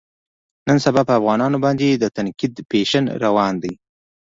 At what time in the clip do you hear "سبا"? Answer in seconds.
0.85-1.01